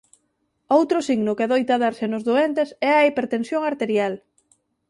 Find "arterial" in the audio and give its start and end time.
3.71-4.13